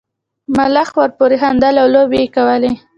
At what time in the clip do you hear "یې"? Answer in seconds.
2.23-2.27